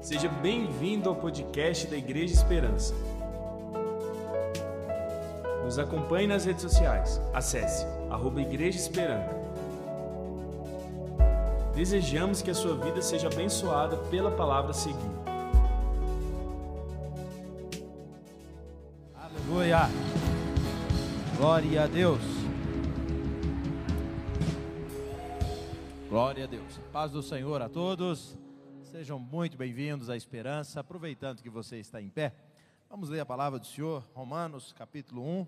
[0.00, 2.94] Seja bem-vindo ao podcast da Igreja Esperança.
[5.64, 7.20] Nos acompanhe nas redes sociais.
[7.34, 9.36] Acesse arroba Igreja Esperança.
[11.74, 14.98] Desejamos que a sua vida seja abençoada pela palavra a seguir.
[19.14, 19.90] Aleluia.
[21.36, 22.22] Glória a Deus.
[26.08, 26.80] Glória a Deus.
[26.92, 28.38] Paz do Senhor a todos.
[28.90, 30.80] Sejam muito bem-vindos à Esperança.
[30.80, 32.34] Aproveitando que você está em pé,
[32.88, 35.46] vamos ler a palavra do Senhor, Romanos capítulo 1,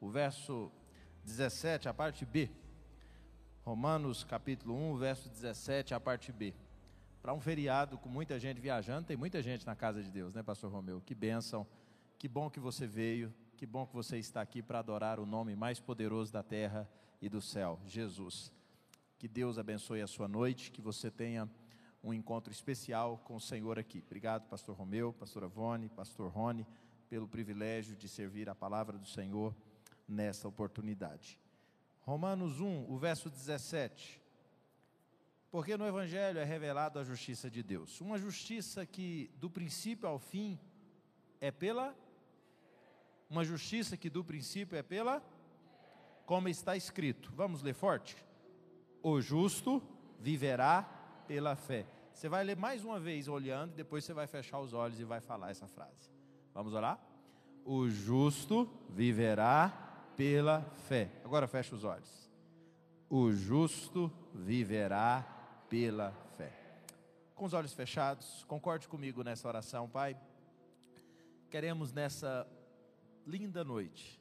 [0.00, 0.68] o verso
[1.24, 2.50] 17, a parte B.
[3.64, 6.52] Romanos capítulo 1, verso 17, a parte B.
[7.22, 10.42] Para um feriado com muita gente viajando, tem muita gente na casa de Deus, né,
[10.42, 11.00] pastor Romeu?
[11.00, 11.64] Que bênção.
[12.18, 15.54] Que bom que você veio, que bom que você está aqui para adorar o nome
[15.54, 18.52] mais poderoso da terra e do céu, Jesus.
[19.20, 21.48] Que Deus abençoe a sua noite, que você tenha
[22.02, 24.02] um encontro especial com o Senhor aqui.
[24.04, 26.66] Obrigado, pastor Romeu, pastora Vone, pastor Rony,
[27.08, 29.54] pelo privilégio de servir a palavra do Senhor
[30.08, 31.38] nessa oportunidade.
[32.00, 34.20] Romanos 1, o verso 17.
[35.50, 38.00] Porque no Evangelho é revelado a justiça de Deus.
[38.00, 40.58] Uma justiça que, do princípio ao fim,
[41.40, 41.94] é pela.
[43.28, 45.22] Uma justiça que, do princípio, é pela.
[46.24, 47.30] Como está escrito.
[47.36, 48.16] Vamos ler forte?
[49.02, 49.82] O justo
[50.18, 51.86] viverá pela fé.
[52.12, 55.20] Você vai ler mais uma vez olhando, depois você vai fechar os olhos e vai
[55.20, 56.10] falar essa frase.
[56.54, 57.00] Vamos orar?
[57.64, 61.10] O justo viverá pela fé.
[61.24, 62.30] Agora fecha os olhos.
[63.08, 65.22] O justo viverá
[65.68, 66.52] pela fé.
[67.34, 70.16] Com os olhos fechados, concorde comigo nessa oração, Pai.
[71.50, 72.46] Queremos nessa
[73.26, 74.20] linda noite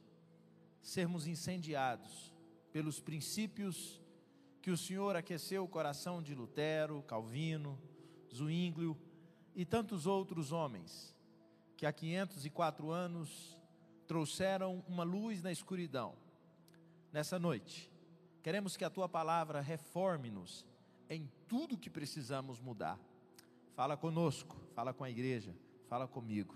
[0.82, 2.34] sermos incendiados
[2.72, 4.01] pelos princípios
[4.62, 7.80] que o Senhor aqueceu o coração de Lutero, Calvino,
[8.34, 8.96] Zwinglio
[9.56, 11.16] e tantos outros homens
[11.76, 13.58] que há 504 anos
[14.08, 16.16] trouxeram uma luz na escuridão.
[17.12, 17.92] Nessa noite,
[18.44, 20.66] queremos que a tua palavra reforme-nos
[21.10, 23.00] em tudo que precisamos mudar.
[23.76, 25.56] Fala conosco, fala com a igreja,
[25.90, 26.56] fala comigo.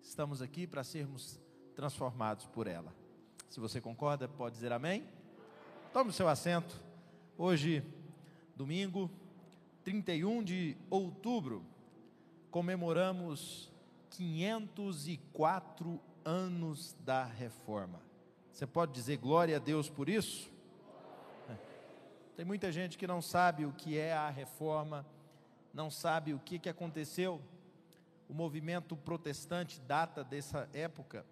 [0.00, 1.40] Estamos aqui para sermos
[1.74, 2.94] transformados por ela.
[3.48, 5.04] Se você concorda, pode dizer amém?
[5.92, 6.89] Tome o seu assento.
[7.42, 7.82] Hoje,
[8.54, 9.10] domingo,
[9.82, 11.64] 31 de outubro,
[12.50, 13.72] comemoramos
[14.10, 17.98] 504 anos da reforma.
[18.52, 20.52] Você pode dizer glória a Deus por isso?
[22.36, 25.06] Tem muita gente que não sabe o que é a reforma,
[25.72, 27.40] não sabe o que, que aconteceu.
[28.28, 31.24] O movimento protestante data dessa época,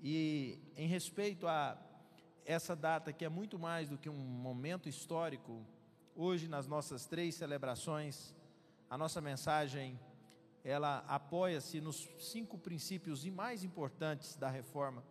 [0.00, 1.76] e em respeito a
[2.44, 5.64] essa data, que é muito mais do que um momento histórico,
[6.14, 8.34] hoje nas nossas três celebrações,
[8.90, 9.98] a nossa mensagem
[10.64, 15.02] ela apoia-se nos cinco princípios mais importantes da reforma.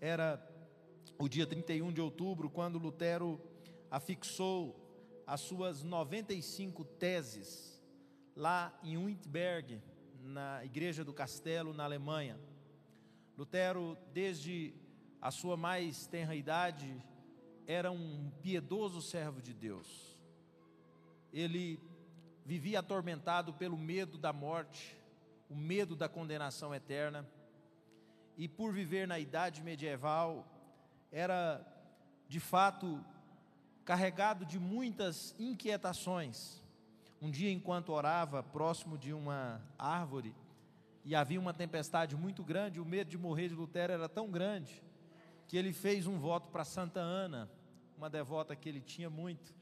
[0.00, 0.44] Era
[1.18, 3.40] o dia 31 de outubro, quando Lutero
[3.90, 4.76] afixou
[5.26, 7.82] as suas 95 teses
[8.34, 9.80] lá em Wittenberg,
[10.22, 12.38] na igreja do Castelo, na Alemanha.
[13.38, 14.74] Lutero, desde
[15.26, 17.02] a sua mais tenra idade,
[17.66, 20.16] era um piedoso servo de Deus.
[21.32, 21.80] Ele
[22.44, 24.96] vivia atormentado pelo medo da morte,
[25.50, 27.28] o medo da condenação eterna,
[28.36, 30.46] e por viver na idade medieval,
[31.10, 31.60] era
[32.28, 33.04] de fato
[33.84, 36.62] carregado de muitas inquietações.
[37.20, 40.32] Um dia, enquanto orava próximo de uma árvore,
[41.04, 44.85] e havia uma tempestade muito grande, o medo de morrer de Lutero era tão grande,
[45.46, 47.50] que ele fez um voto para Santa Ana,
[47.96, 49.54] uma devota que ele tinha muito,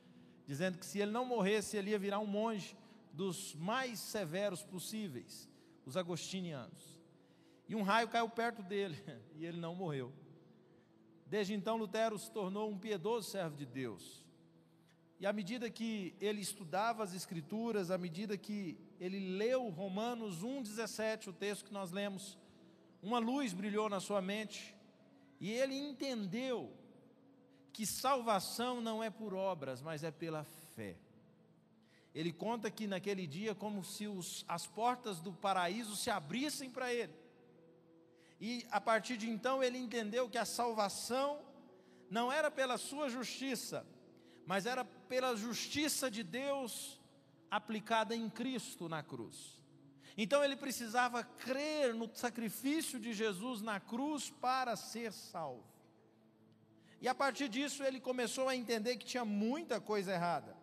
[0.46, 2.76] dizendo que se ele não morresse, ele ia virar um monge
[3.12, 5.48] dos mais severos possíveis,
[5.86, 7.00] os agostinianos.
[7.68, 8.96] E um raio caiu perto dele
[9.36, 10.12] e ele não morreu.
[11.26, 14.24] Desde então, Lutero se tornou um piedoso servo de Deus.
[15.18, 21.28] E à medida que ele estudava as Escrituras, à medida que ele leu Romanos 1,17,
[21.28, 22.38] o texto que nós lemos,
[23.02, 24.74] uma luz brilhou na sua mente
[25.40, 26.72] e ele entendeu
[27.72, 30.44] que salvação não é por obras, mas é pela
[30.74, 30.96] fé.
[32.14, 36.94] Ele conta que naquele dia, como se os, as portas do paraíso se abrissem para
[36.94, 37.12] ele.
[38.40, 41.40] E a partir de então ele entendeu que a salvação
[42.08, 43.84] não era pela sua justiça,
[44.46, 47.00] mas era pela justiça de Deus
[47.50, 49.60] aplicada em Cristo na cruz.
[50.16, 55.64] Então ele precisava crer no sacrifício de Jesus na cruz para ser salvo.
[57.00, 60.56] E a partir disso ele começou a entender que tinha muita coisa errada.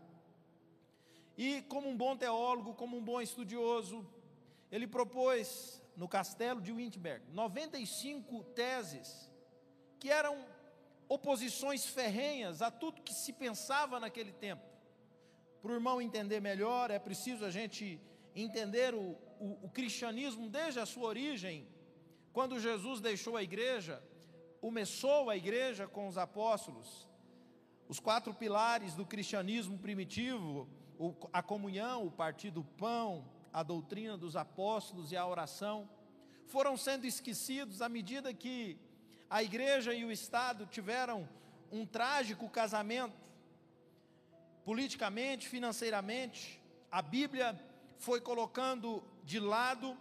[1.38, 4.07] E como um bom teólogo, como um bom estudioso,
[4.71, 9.30] ele propôs no castelo de Wittenberg 95 teses
[10.00, 10.45] que eram
[11.09, 14.63] oposições ferrenhas a tudo que se pensava naquele tempo.
[15.62, 18.00] Para o irmão entender melhor, é preciso a gente
[18.35, 21.67] entender o, o, o cristianismo desde a sua origem,
[22.31, 24.01] quando Jesus deixou a igreja,
[24.59, 27.07] começou a igreja com os apóstolos,
[27.87, 30.67] os quatro pilares do cristianismo primitivo,
[31.33, 35.89] a comunhão, o partir do pão, a doutrina dos apóstolos e a oração,
[36.45, 38.77] foram sendo esquecidos à medida que
[39.29, 41.27] a igreja e o Estado tiveram
[41.71, 43.31] um trágico casamento,
[44.63, 46.61] politicamente, financeiramente,
[46.91, 47.59] a Bíblia
[48.01, 49.95] foi colocando de lado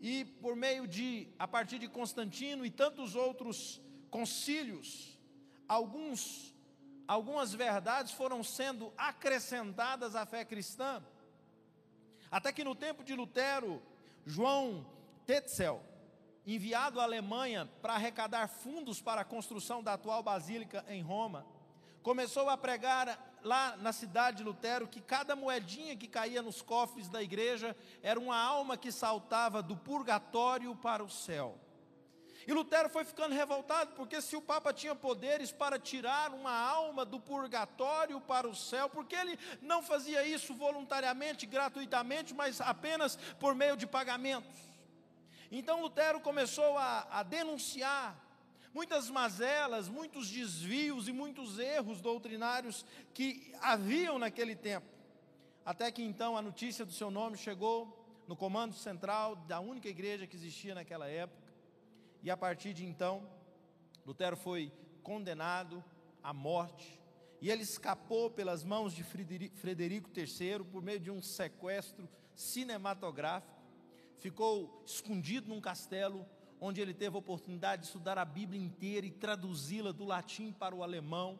[0.00, 3.80] e por meio de, a partir de Constantino e tantos outros
[4.10, 5.18] concílios,
[5.68, 6.52] alguns
[7.06, 11.04] algumas verdades foram sendo acrescentadas à fé cristã.
[12.30, 13.82] Até que no tempo de Lutero,
[14.24, 14.86] João
[15.26, 15.82] Tetzel,
[16.46, 21.46] enviado à Alemanha para arrecadar fundos para a construção da atual basílica em Roma,
[22.02, 27.08] começou a pregar lá na cidade de Lutero que cada moedinha que caía nos cofres
[27.08, 31.60] da igreja era uma alma que saltava do purgatório para o céu.
[32.46, 37.04] E Lutero foi ficando revoltado, porque se o Papa tinha poderes para tirar uma alma
[37.04, 43.54] do purgatório para o céu, porque ele não fazia isso voluntariamente, gratuitamente, mas apenas por
[43.54, 44.60] meio de pagamentos?
[45.50, 48.23] Então Lutero começou a, a denunciar
[48.74, 52.84] muitas mazelas, muitos desvios e muitos erros doutrinários
[53.14, 54.86] que haviam naquele tempo.
[55.64, 60.26] Até que então a notícia do seu nome chegou no comando central da única igreja
[60.26, 61.44] que existia naquela época
[62.24, 63.22] e a partir de então,
[64.06, 64.72] Lutero foi
[65.02, 65.84] condenado
[66.22, 66.98] à morte.
[67.38, 73.62] E ele escapou pelas mãos de Frederico III por meio de um sequestro cinematográfico.
[74.16, 76.24] Ficou escondido num castelo,
[76.66, 80.74] onde ele teve a oportunidade de estudar a Bíblia inteira e traduzi-la do latim para
[80.74, 81.38] o alemão,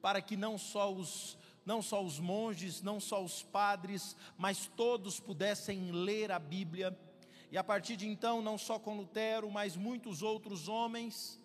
[0.00, 5.20] para que não só os não só os monges, não só os padres, mas todos
[5.20, 6.98] pudessem ler a Bíblia.
[7.50, 11.40] E a partir de então, não só com Lutero, mas muitos outros homens,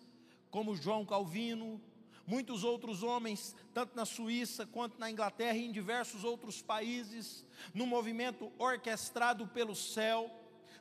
[0.50, 1.80] como João Calvino,
[2.26, 7.86] muitos outros homens, tanto na Suíça quanto na Inglaterra e em diversos outros países, no
[7.86, 10.39] movimento orquestrado pelo céu,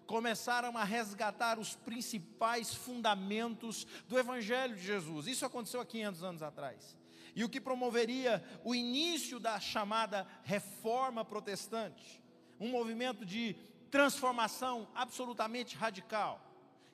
[0.10, 5.28] começaram a resgatar os principais fundamentos do Evangelho de Jesus.
[5.28, 6.98] Isso aconteceu há 500 anos atrás.
[7.36, 12.20] E o que promoveria o início da chamada reforma protestante,
[12.60, 13.54] um movimento de
[13.92, 16.42] transformação absolutamente radical,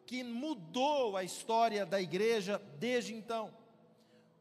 [0.06, 3.50] que mudou a história da igreja desde então.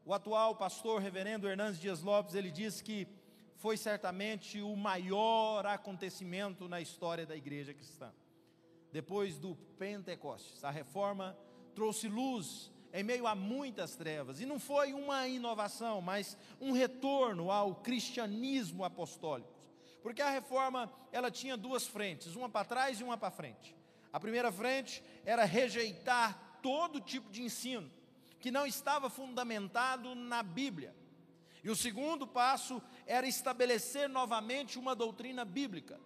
[0.03, 3.07] O atual pastor reverendo Hernandes Dias Lopes, ele diz que
[3.55, 8.11] foi certamente o maior acontecimento na história da igreja cristã.
[8.95, 11.37] Depois do Pentecostes, a reforma
[11.75, 17.51] trouxe luz em meio a muitas trevas, e não foi uma inovação, mas um retorno
[17.51, 19.51] ao cristianismo apostólico.
[20.01, 23.75] Porque a reforma, ela tinha duas frentes, uma para trás e uma para frente.
[24.13, 27.91] A primeira frente era rejeitar todo tipo de ensino
[28.39, 30.95] que não estava fundamentado na Bíblia.
[31.61, 35.99] E o segundo passo era estabelecer novamente uma doutrina bíblica.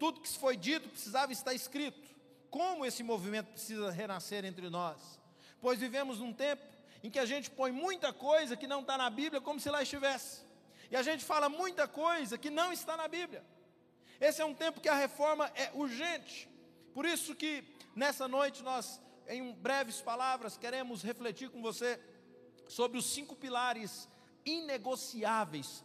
[0.00, 2.13] Tudo que foi dito precisava estar escrito.
[2.54, 5.18] Como esse movimento precisa renascer entre nós?
[5.60, 6.64] Pois vivemos num tempo
[7.02, 9.82] em que a gente põe muita coisa que não está na Bíblia como se lá
[9.82, 10.46] estivesse.
[10.88, 13.44] E a gente fala muita coisa que não está na Bíblia.
[14.20, 16.48] Esse é um tempo que a reforma é urgente.
[16.92, 17.64] Por isso que
[17.96, 21.98] nessa noite nós, em breves palavras, queremos refletir com você
[22.68, 24.08] sobre os cinco pilares
[24.46, 25.82] inegociáveis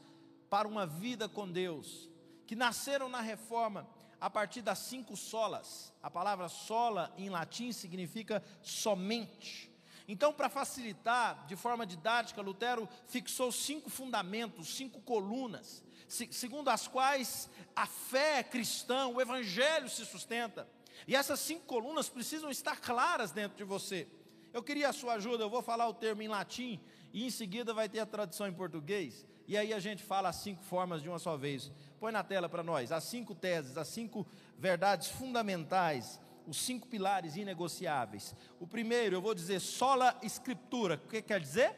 [0.51, 2.07] para uma vida com Deus,
[2.45, 5.93] que nasceram na reforma a partir das cinco solas.
[6.01, 9.69] A palavra sola em latim significa somente.
[10.07, 17.47] Então, para facilitar, de forma didática, Lutero fixou cinco fundamentos, cinco colunas, segundo as quais
[17.75, 20.67] a fé cristã, o evangelho se sustenta.
[21.07, 24.07] E essas cinco colunas precisam estar claras dentro de você.
[24.51, 26.81] Eu queria a sua ajuda, eu vou falar o termo em latim
[27.13, 29.25] e em seguida vai ter a tradução em português.
[29.47, 31.71] E aí a gente fala as cinco formas de uma só vez.
[31.99, 34.25] Põe na tela para nós as cinco teses, as cinco
[34.57, 38.35] verdades fundamentais os cinco pilares inegociáveis.
[38.59, 40.95] O primeiro, eu vou dizer sola escritura.
[40.95, 41.75] O que quer dizer?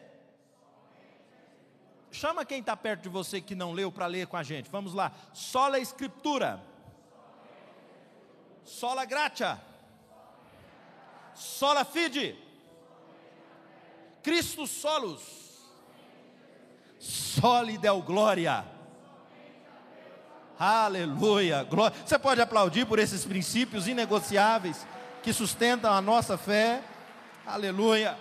[2.10, 4.70] Chama quem está perto de você que não leu para ler com a gente.
[4.70, 5.12] Vamos lá.
[5.34, 6.64] Sola escritura.
[8.64, 9.62] Sola gratia.
[11.36, 12.38] Sola fide.
[14.24, 15.22] Cristo solus.
[16.98, 18.66] Soli del glória.
[20.64, 21.64] Aleluia.
[21.64, 21.98] Glória.
[22.06, 24.86] Você pode aplaudir por esses princípios inegociáveis
[25.24, 26.84] que sustentam a nossa fé.
[27.44, 28.16] Aleluia.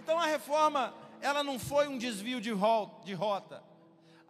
[0.00, 3.62] Então a reforma, ela não foi um desvio de rota.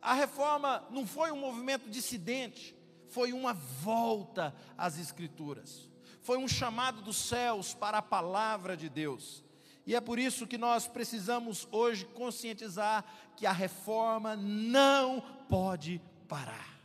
[0.03, 2.77] A reforma não foi um movimento dissidente,
[3.09, 5.89] foi uma volta às Escrituras.
[6.21, 9.43] Foi um chamado dos céus para a palavra de Deus.
[9.87, 13.07] E é por isso que nós precisamos hoje conscientizar
[13.39, 16.80] que a reforma não pode parar.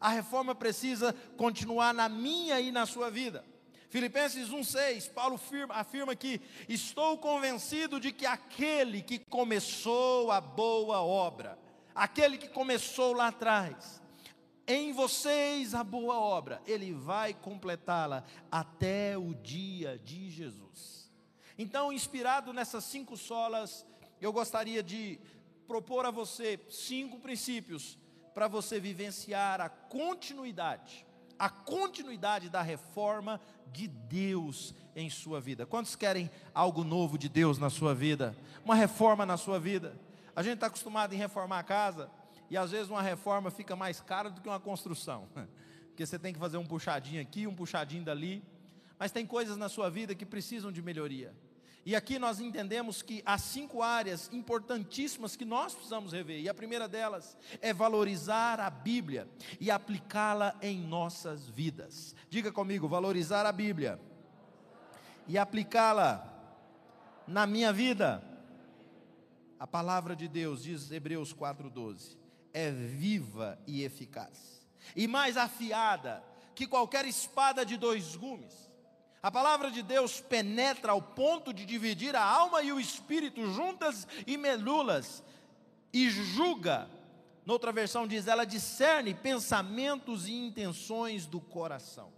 [0.00, 3.44] A reforma precisa continuar na minha e na sua vida.
[3.88, 11.00] Filipenses 1,6, Paulo afirma, afirma que estou convencido de que aquele que começou a boa
[11.02, 11.58] obra,
[11.94, 14.02] aquele que começou lá atrás,
[14.66, 21.10] em vocês a boa obra, ele vai completá-la até o dia de Jesus.
[21.56, 23.86] Então, inspirado nessas cinco solas,
[24.20, 25.20] eu gostaria de
[25.66, 27.96] propor a você cinco princípios
[28.36, 31.06] para você vivenciar a continuidade,
[31.38, 33.40] a continuidade da reforma
[33.72, 35.64] de Deus em sua vida.
[35.64, 38.36] Quantos querem algo novo de Deus na sua vida?
[38.62, 39.98] Uma reforma na sua vida?
[40.34, 42.10] A gente está acostumado em reformar a casa
[42.50, 45.26] e às vezes uma reforma fica mais cara do que uma construção,
[45.88, 48.44] porque você tem que fazer um puxadinho aqui, um puxadinho dali.
[48.98, 51.34] Mas tem coisas na sua vida que precisam de melhoria.
[51.86, 56.40] E aqui nós entendemos que há cinco áreas importantíssimas que nós precisamos rever.
[56.40, 59.28] E a primeira delas é valorizar a Bíblia
[59.60, 62.12] e aplicá-la em nossas vidas.
[62.28, 64.00] Diga comigo, valorizar a Bíblia
[65.28, 66.28] e aplicá-la
[67.24, 68.20] na minha vida.
[69.56, 72.16] A palavra de Deus, diz Hebreus 4,12,
[72.52, 74.66] é viva e eficaz,
[74.96, 76.20] e mais afiada
[76.52, 78.65] que qualquer espada de dois gumes
[79.22, 84.06] a palavra de Deus penetra ao ponto de dividir a alma e o espírito juntas
[84.26, 85.22] e melulas
[85.92, 86.88] e julga.
[87.44, 92.12] Noutra versão diz, ela discerne pensamentos e intenções do coração.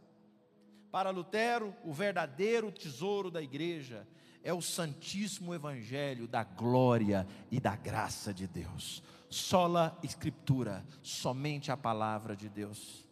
[0.91, 4.09] Para Lutero, o verdadeiro tesouro da igreja
[4.43, 9.03] é o santíssimo evangelho da glória e da graça de Deus.
[9.29, 13.07] Sola escritura, somente a palavra de Deus.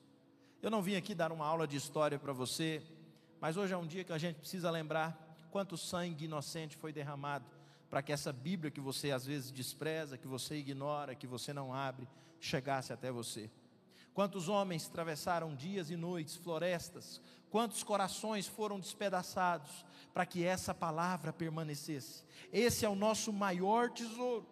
[0.62, 2.82] Eu não vim aqui dar uma aula de história para você,
[3.40, 7.46] mas hoje é um dia que a gente precisa lembrar quanto sangue inocente foi derramado
[7.88, 11.72] para que essa Bíblia que você às vezes despreza, que você ignora, que você não
[11.72, 12.08] abre,
[12.40, 13.50] chegasse até você.
[14.12, 21.32] Quantos homens atravessaram dias e noites, florestas, quantos corações foram despedaçados para que essa palavra
[21.32, 22.24] permanecesse.
[22.52, 24.46] Esse é o nosso maior tesouro.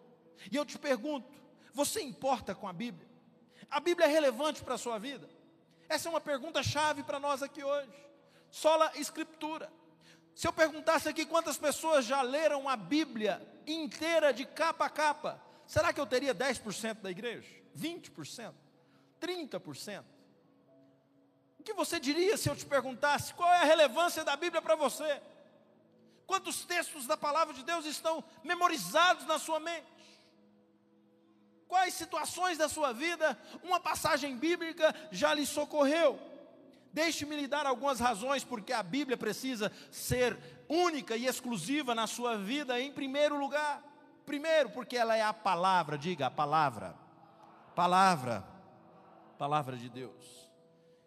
[0.51, 1.27] E eu te pergunto:
[1.73, 3.07] você importa com a Bíblia?
[3.69, 5.27] A Bíblia é relevante para a sua vida?
[5.89, 8.04] Essa é uma pergunta chave para nós aqui hoje
[8.51, 9.71] sola escritura.
[10.35, 15.41] Se eu perguntasse aqui quantas pessoas já leram a Bíblia inteira de capa a capa,
[15.65, 17.49] será que eu teria 10% da igreja?
[17.77, 18.53] 20%?
[19.21, 20.03] 30%?
[21.57, 24.75] O que você diria se eu te perguntasse qual é a relevância da Bíblia para
[24.75, 25.21] você?
[26.27, 29.87] Quantos textos da palavra de Deus estão memorizados na sua mente?
[31.67, 36.19] Quais situações da sua vida uma passagem bíblica já lhe socorreu?
[36.95, 42.37] Deixe-me lhe dar algumas razões porque a Bíblia precisa ser única e exclusiva na sua
[42.37, 43.83] vida, em primeiro lugar.
[44.25, 46.95] Primeiro, porque ela é a palavra, diga a palavra.
[47.75, 48.45] Palavra.
[49.37, 50.49] Palavra de Deus.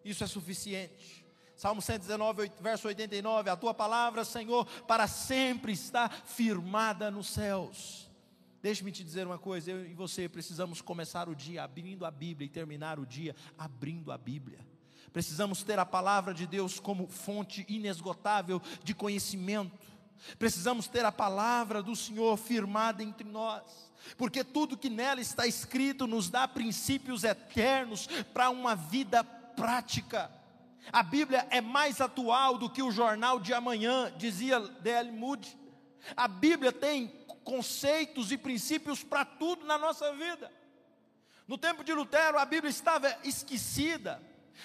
[0.05, 1.25] Isso é suficiente.
[1.57, 8.11] Salmo 119, verso 89: A tua palavra, Senhor, para sempre está firmada nos céus.
[8.61, 12.45] Deixe-me te dizer uma coisa: eu e você precisamos começar o dia abrindo a Bíblia
[12.45, 14.59] e terminar o dia abrindo a Bíblia.
[15.13, 19.89] Precisamos ter a palavra de Deus como fonte inesgotável de conhecimento.
[20.39, 23.63] Precisamos ter a palavra do Senhor firmada entre nós,
[24.17, 30.31] porque tudo que nela está escrito nos dá princípios eternos para uma vida prática.
[30.93, 35.13] A Bíblia é mais atual do que o jornal de amanhã, dizia D.L.
[35.13, 35.57] Moody.
[36.17, 37.09] A Bíblia tem
[37.45, 40.51] conceitos e princípios para tudo na nossa vida.
[41.47, 44.23] No tempo de Lutero, a Bíblia estava esquecida,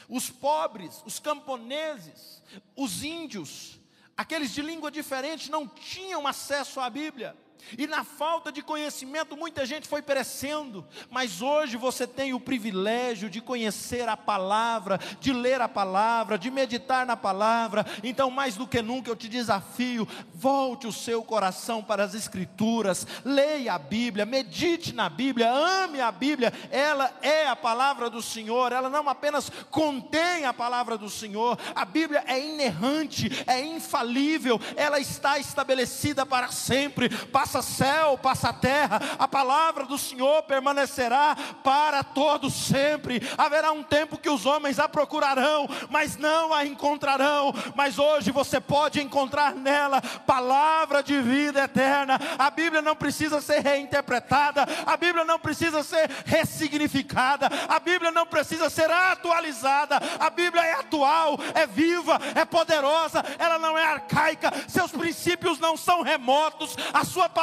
[0.09, 2.41] os pobres, os camponeses,
[2.75, 3.79] os índios,
[4.15, 7.35] aqueles de língua diferente não tinham acesso à Bíblia.
[7.77, 13.29] E na falta de conhecimento, muita gente foi perecendo, mas hoje você tem o privilégio
[13.29, 17.85] de conhecer a palavra, de ler a palavra, de meditar na palavra.
[18.03, 23.05] Então, mais do que nunca, eu te desafio: volte o seu coração para as Escrituras,
[23.25, 28.71] leia a Bíblia, medite na Bíblia, ame a Bíblia, ela é a palavra do Senhor,
[28.71, 34.99] ela não apenas contém a palavra do Senhor, a Bíblia é inerrante, é infalível, ela
[34.99, 37.09] está estabelecida para sempre.
[37.09, 43.21] Passa passa céu, passa terra, a palavra do Senhor permanecerá para todo sempre.
[43.37, 47.53] Haverá um tempo que os homens a procurarão, mas não a encontrarão.
[47.75, 52.19] Mas hoje você pode encontrar nela palavra de vida eterna.
[52.39, 58.25] A Bíblia não precisa ser reinterpretada, a Bíblia não precisa ser ressignificada, a Bíblia não
[58.25, 59.99] precisa ser atualizada.
[60.19, 65.77] A Bíblia é atual, é viva, é poderosa, ela não é arcaica, seus princípios não
[65.77, 67.42] são remotos, a sua palavra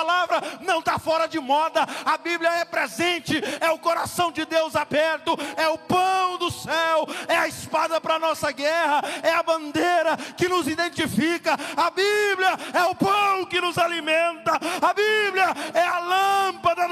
[0.61, 1.87] não está fora de moda.
[2.05, 7.07] A Bíblia é presente, é o coração de Deus aberto, é o pão do céu,
[7.29, 11.57] é a espada para a nossa guerra, é a bandeira que nos identifica.
[11.77, 16.30] A Bíblia é o pão que nos alimenta, a Bíblia é a lâmpada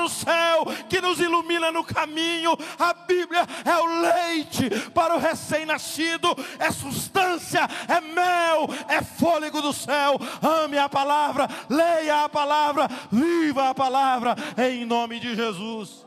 [0.09, 6.71] céu que nos ilumina no caminho, a Bíblia é o leite para o recém-nascido, é
[6.71, 10.19] substância, é mel, é fôlego do céu.
[10.43, 16.07] Ame a palavra, leia a palavra, viva a palavra, em nome de Jesus.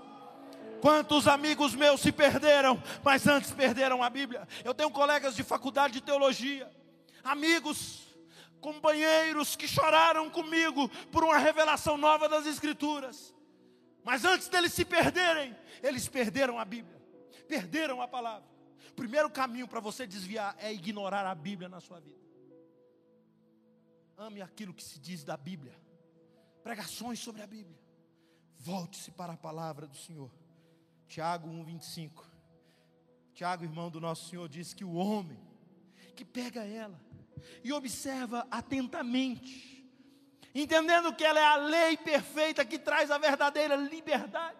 [0.81, 4.48] Quantos amigos meus se perderam, mas antes perderam a Bíblia?
[4.63, 6.67] Eu tenho colegas de faculdade de teologia,
[7.24, 8.01] amigos,
[8.60, 13.34] companheiros que choraram comigo por uma revelação nova das Escrituras.
[14.03, 17.00] Mas antes deles se perderem, eles perderam a Bíblia,
[17.48, 18.50] perderam a palavra.
[18.89, 22.20] O primeiro caminho para você desviar é ignorar a Bíblia na sua vida.
[24.17, 25.75] Ame aquilo que se diz da Bíblia,
[26.63, 27.79] pregações sobre a Bíblia.
[28.58, 30.31] Volte-se para a palavra do Senhor.
[31.08, 32.24] Tiago 1,25.
[33.34, 35.39] Tiago, irmão do nosso Senhor, diz que o homem
[36.15, 37.00] que pega ela
[37.63, 39.71] e observa atentamente,
[40.53, 44.58] entendendo que ela é a lei perfeita que traz a verdadeira liberdade.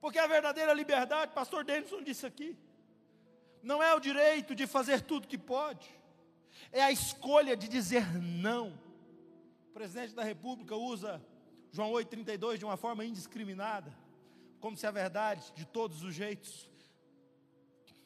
[0.00, 2.56] Porque a verdadeira liberdade, pastor Denison disse aqui,
[3.62, 5.88] não é o direito de fazer tudo que pode,
[6.72, 8.78] é a escolha de dizer não.
[9.68, 11.24] O presidente da República usa
[11.70, 13.96] João 8,32 de uma forma indiscriminada,
[14.60, 16.70] como se a verdade, de todos os jeitos,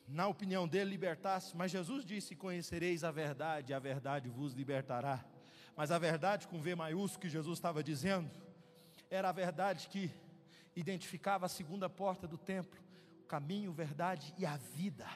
[0.07, 1.57] na opinião dele, libertasse.
[1.57, 5.25] Mas Jesus disse: Conhecereis a verdade, e a verdade vos libertará.
[5.77, 8.31] Mas a verdade com V maiúsculo que Jesus estava dizendo,
[9.11, 10.11] era a verdade que
[10.75, 12.81] identificava a segunda porta do templo,
[13.21, 15.07] o caminho, verdade e a vida.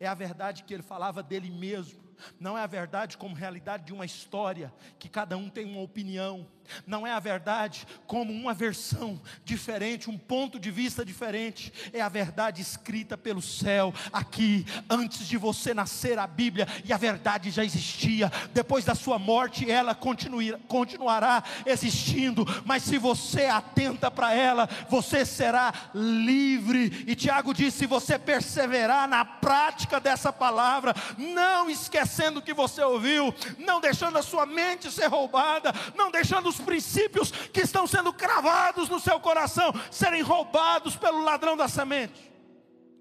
[0.00, 2.07] É a verdade que ele falava dele mesmo
[2.38, 6.46] não é a verdade como realidade de uma história, que cada um tem uma opinião,
[6.86, 12.08] não é a verdade como uma versão diferente, um ponto de vista diferente, é a
[12.08, 17.64] verdade escrita pelo céu, aqui, antes de você nascer a Bíblia, e a verdade já
[17.64, 25.24] existia, depois da sua morte ela continuará existindo, mas se você atenta para ela, você
[25.24, 32.40] será livre, e Tiago disse: se você perseverar na prática dessa palavra, não esqueça esquecendo
[32.40, 37.30] o que você ouviu, não deixando a sua mente ser roubada, não deixando os princípios
[37.30, 42.32] que estão sendo cravados no seu coração serem roubados pelo ladrão da semente.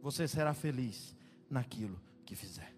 [0.01, 1.15] Você será feliz
[1.49, 2.75] naquilo que fizer.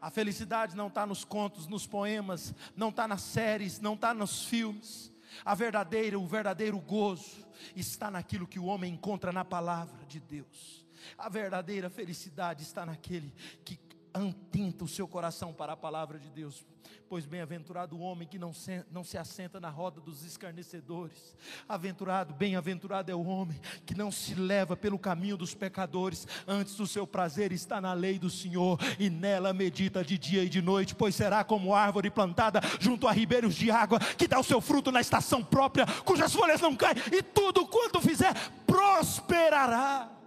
[0.00, 4.44] A felicidade não está nos contos, nos poemas, não está nas séries, não está nos
[4.46, 5.12] filmes.
[5.44, 10.84] A verdadeira, o verdadeiro gozo está naquilo que o homem encontra na palavra de Deus.
[11.16, 13.32] A verdadeira felicidade está naquele
[13.64, 13.78] que
[14.12, 16.64] atenta o seu coração para a palavra de Deus.
[17.08, 21.36] Pois bem-aventurado o homem que não se, não se assenta na roda dos escarnecedores.
[21.68, 26.26] Aventurado, bem-aventurado é o homem que não se leva pelo caminho dos pecadores.
[26.46, 30.48] Antes o seu prazer está na lei do Senhor e nela medita de dia e
[30.48, 30.94] de noite.
[30.94, 34.90] Pois será como árvore plantada junto a ribeiros de água, que dá o seu fruto
[34.90, 38.32] na estação própria, cujas folhas não caem, e tudo quanto fizer
[38.66, 40.21] prosperará.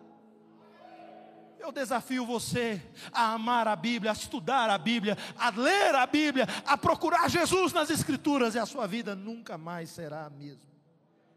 [1.66, 2.80] Eu desafio você
[3.12, 7.74] a amar a Bíblia, a estudar a Bíblia, a ler a Bíblia, a procurar Jesus
[7.74, 10.72] nas Escrituras, e a sua vida nunca mais será a mesma.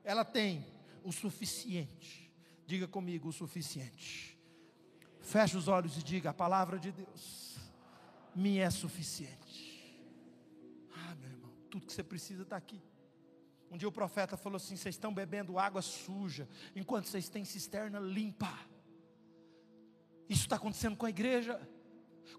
[0.04, 0.66] Ela tem
[1.02, 2.30] o suficiente.
[2.66, 4.38] Diga comigo o suficiente.
[5.22, 7.56] Feche os olhos e diga: a palavra de Deus
[8.34, 9.96] me é suficiente.
[10.94, 12.82] Ah, meu irmão, tudo que você precisa está aqui.
[13.70, 17.98] Um dia o profeta falou assim: vocês estão bebendo água suja, enquanto vocês têm cisterna
[17.98, 18.67] limpa.
[20.28, 21.58] Isso está acontecendo com a igreja.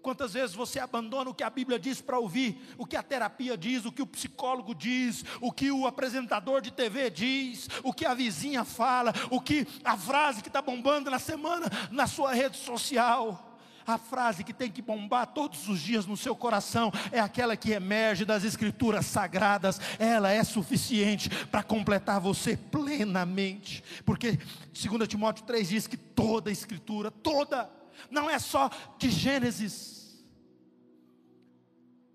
[0.02, 3.56] Quantas vezes você abandona o que a Bíblia diz para ouvir, o que a terapia
[3.56, 8.06] diz, o que o psicólogo diz, o que o apresentador de TV diz, o que
[8.06, 12.56] a vizinha fala, o que a frase que está bombando na semana na sua rede
[12.56, 13.46] social.
[13.86, 17.72] A frase que tem que bombar todos os dias no seu coração é aquela que
[17.72, 19.80] emerge das escrituras sagradas.
[19.98, 23.82] Ela é suficiente para completar você plenamente.
[24.04, 24.38] Porque
[24.72, 27.79] 2 Timóteo 3 diz que toda a escritura, toda
[28.10, 30.00] não é só de Gênesis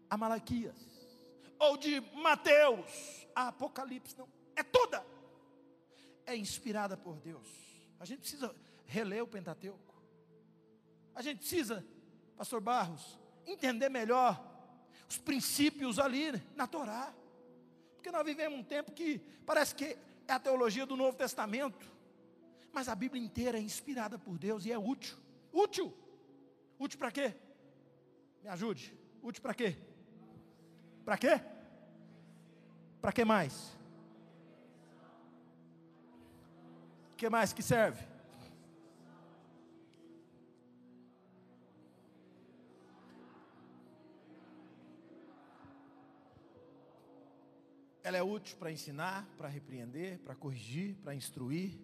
[0.09, 0.75] a Malaquias,
[1.59, 4.27] ou de Mateus a Apocalipse, não.
[4.55, 5.05] É toda.
[6.25, 7.47] É inspirada por Deus.
[7.99, 9.93] A gente precisa reler o Pentateuco.
[11.13, 11.85] A gente precisa,
[12.37, 14.41] Pastor Barros, entender melhor
[15.09, 17.13] os princípios ali na Torá.
[17.95, 21.91] Porque nós vivemos um tempo que parece que é a teologia do Novo Testamento.
[22.71, 25.17] Mas a Bíblia inteira é inspirada por Deus e é útil.
[25.55, 25.93] Útil.
[26.77, 27.33] Útil para quê?
[28.43, 28.93] Me ajude.
[29.23, 29.77] Útil para quê?
[31.05, 31.41] Para quê?
[33.01, 33.77] Para que mais?
[37.15, 38.03] Que mais que serve?
[48.03, 51.79] Ela é útil para ensinar, para repreender, para corrigir, para instruir,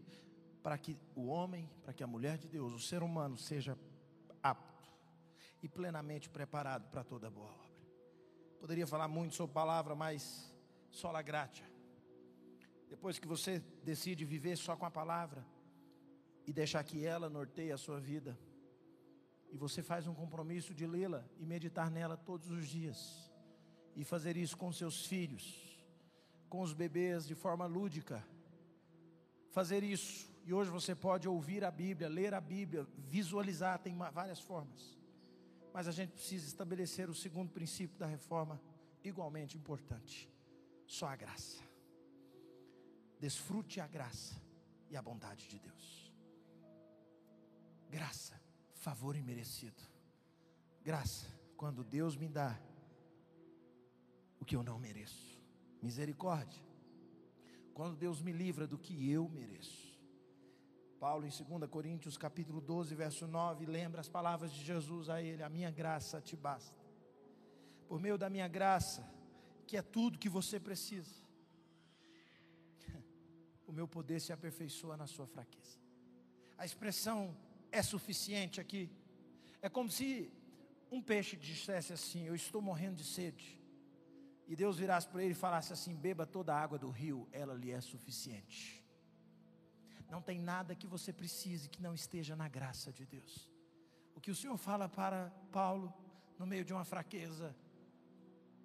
[0.62, 3.78] para que o homem, para que a mulher de Deus, o ser humano, seja
[4.42, 4.90] apto
[5.62, 7.72] e plenamente preparado para toda boa obra.
[8.60, 10.54] Poderia falar muito sobre palavra, mas
[10.90, 11.66] sola gratia.
[12.90, 15.46] Depois que você decide viver só com a palavra
[16.46, 18.38] e deixar que ela norteie a sua vida,
[19.50, 23.32] e você faz um compromisso de lê-la e meditar nela todos os dias,
[23.96, 25.86] e fazer isso com seus filhos,
[26.48, 28.26] com os bebês de forma lúdica.
[29.52, 30.31] Fazer isso.
[30.44, 34.98] E hoje você pode ouvir a Bíblia, ler a Bíblia, visualizar, tem várias formas.
[35.74, 38.62] Mas a gente precisa estabelecer o segundo princípio da reforma,
[39.04, 40.30] igualmente importante:
[40.88, 41.64] só a graça.
[43.20, 44.42] Desfrute a graça
[44.90, 46.12] e a bondade de Deus.
[47.90, 48.42] Graça,
[48.74, 49.82] favor imerecido.
[50.84, 52.60] Graça, quando Deus me dá
[54.40, 55.40] o que eu não mereço.
[55.82, 56.64] Misericórdia.
[57.74, 59.91] Quando Deus me livra do que eu mereço.
[61.02, 65.42] Paulo em 2 Coríntios capítulo 12, verso 9, lembra as palavras de Jesus a ele:
[65.42, 66.80] "A minha graça te basta".
[67.88, 69.04] Por meio da minha graça,
[69.66, 71.16] que é tudo que você precisa.
[73.66, 75.80] O meu poder se aperfeiçoa na sua fraqueza.
[76.56, 77.36] A expressão
[77.72, 78.88] é suficiente aqui.
[79.60, 80.32] É como se
[80.92, 83.60] um peixe dissesse assim: Eu estou morrendo de sede
[84.48, 87.56] e Deus virasse para ele e falasse assim: beba toda a água do rio, ela
[87.56, 88.81] lhe é suficiente.
[90.12, 93.50] Não tem nada que você precise que não esteja na graça de Deus.
[94.14, 95.94] O que o Senhor fala para Paulo,
[96.38, 97.56] no meio de uma fraqueza,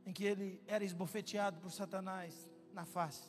[0.04, 2.34] em que ele era esbofeteado por Satanás
[2.72, 3.28] na face,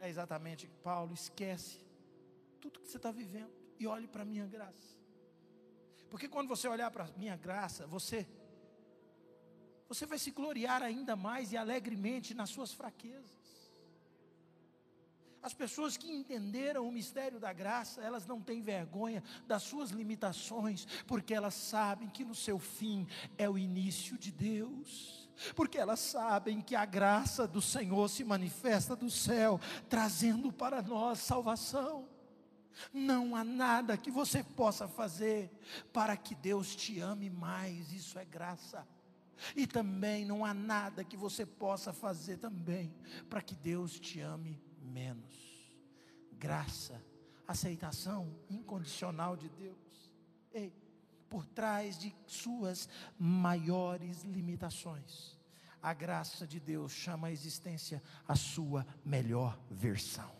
[0.00, 1.78] é exatamente: Paulo, esquece
[2.58, 4.96] tudo que você está vivendo e olhe para a minha graça.
[6.08, 8.26] Porque quando você olhar para a minha graça, você
[9.88, 13.41] você vai se gloriar ainda mais e alegremente nas suas fraquezas.
[15.42, 20.86] As pessoas que entenderam o mistério da graça, elas não têm vergonha das suas limitações,
[21.04, 25.28] porque elas sabem que no seu fim é o início de Deus.
[25.56, 31.18] Porque elas sabem que a graça do Senhor se manifesta do céu, trazendo para nós
[31.18, 32.08] salvação.
[32.92, 35.50] Não há nada que você possa fazer
[35.92, 38.86] para que Deus te ame mais, isso é graça.
[39.56, 42.94] E também não há nada que você possa fazer também
[43.28, 45.34] para que Deus te ame menos.
[46.32, 47.02] Graça,
[47.46, 50.14] aceitação incondicional de Deus.
[50.52, 50.72] Ei,
[51.28, 55.38] por trás de suas maiores limitações,
[55.80, 60.30] a graça de Deus chama a existência a sua melhor versão.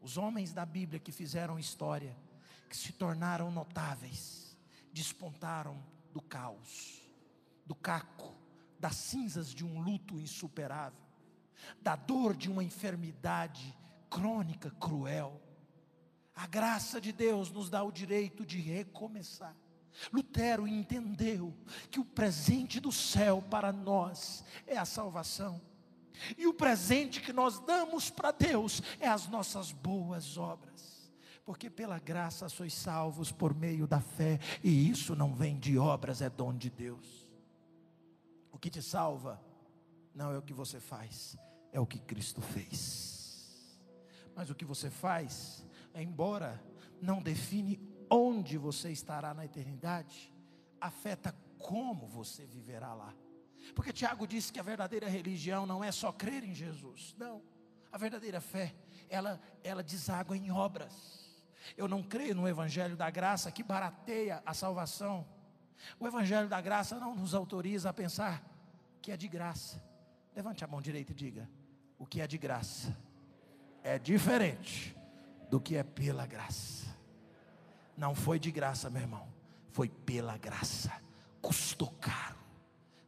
[0.00, 2.16] Os homens da Bíblia que fizeram história,
[2.68, 4.56] que se tornaram notáveis,
[4.92, 5.80] despontaram
[6.12, 7.02] do caos
[7.64, 8.34] do caco,
[8.78, 11.00] das cinzas de um luto insuperável,
[11.80, 13.76] da dor de uma enfermidade
[14.10, 15.40] crônica, cruel.
[16.34, 19.56] A graça de Deus nos dá o direito de recomeçar.
[20.12, 21.54] Lutero entendeu
[21.90, 25.60] que o presente do céu para nós é a salvação.
[26.38, 31.10] E o presente que nós damos para Deus é as nossas boas obras.
[31.44, 36.22] Porque pela graça sois salvos por meio da fé, e isso não vem de obras,
[36.22, 37.22] é dom de Deus
[38.62, 39.42] que te salva
[40.14, 41.36] não é o que você faz,
[41.72, 43.80] é o que Cristo fez.
[44.36, 46.62] Mas o que você faz, embora
[47.00, 47.80] não define
[48.10, 50.32] onde você estará na eternidade,
[50.80, 53.14] afeta como você viverá lá.
[53.74, 57.42] Porque Tiago disse que a verdadeira religião não é só crer em Jesus, não.
[57.90, 58.74] A verdadeira fé,
[59.08, 61.22] ela, ela deságua em obras.
[61.76, 65.26] Eu não creio no Evangelho da graça que barateia a salvação.
[65.98, 68.42] O Evangelho da graça não nos autoriza a pensar
[69.00, 69.82] que é de graça.
[70.34, 71.48] Levante a mão direita e diga:
[72.02, 72.96] o que é de graça
[73.80, 74.96] é diferente
[75.48, 76.84] do que é pela graça.
[77.96, 79.32] Não foi de graça, meu irmão,
[79.70, 80.92] foi pela graça.
[81.40, 82.40] Custou caro.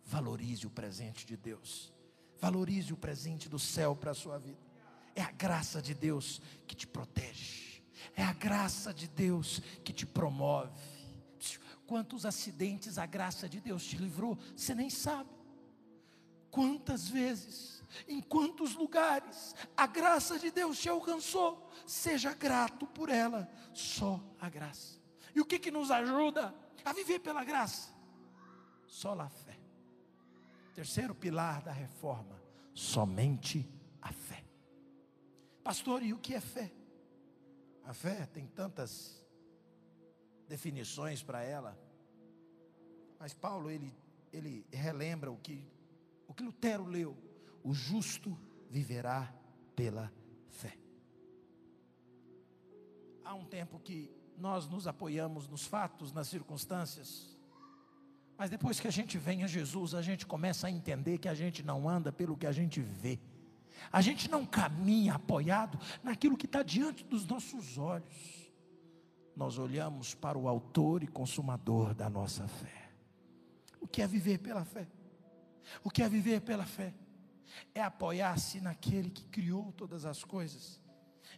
[0.06, 1.92] Valorize o presente de Deus.
[2.38, 4.60] Valorize o presente do céu para a sua vida.
[5.16, 7.82] É a graça de Deus que te protege.
[8.14, 10.70] É a graça de Deus que te promove.
[11.84, 15.30] Quantos acidentes a graça de Deus te livrou, você nem sabe.
[16.48, 17.73] Quantas vezes,
[18.08, 21.70] em quantos lugares a graça de Deus te alcançou.
[21.86, 25.00] Seja grato por ela, só a graça.
[25.34, 27.92] E o que, que nos ajuda a viver pela graça?
[28.86, 29.58] Só a fé.
[30.74, 32.40] Terceiro pilar da reforma:
[32.72, 33.68] somente
[34.00, 34.44] a fé.
[35.62, 36.72] Pastor, e o que é fé?
[37.84, 39.24] A fé tem tantas
[40.48, 41.78] definições para ela.
[43.18, 43.94] Mas Paulo ele
[44.34, 45.64] ele relembra o que
[46.26, 47.16] o que Lutero leu:
[47.64, 48.38] o justo
[48.70, 49.34] viverá
[49.74, 50.12] pela
[50.48, 50.78] fé.
[53.24, 57.36] Há um tempo que nós nos apoiamos nos fatos, nas circunstâncias,
[58.36, 61.34] mas depois que a gente vem a Jesus, a gente começa a entender que a
[61.34, 63.18] gente não anda pelo que a gente vê.
[63.90, 68.44] A gente não caminha apoiado naquilo que está diante dos nossos olhos
[69.36, 72.90] nós olhamos para o Autor e Consumador da nossa fé.
[73.80, 74.86] O que é viver pela fé?
[75.82, 76.94] O que é viver pela fé?
[77.74, 80.80] É apoiar-se naquele que criou todas as coisas.